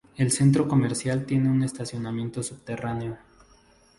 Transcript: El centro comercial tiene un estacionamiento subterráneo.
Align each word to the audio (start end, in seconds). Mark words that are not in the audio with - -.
El 0.17 0.31
centro 0.31 0.67
comercial 0.67 1.27
tiene 1.27 1.51
un 1.51 1.61
estacionamiento 1.61 2.41
subterráneo. 2.41 3.19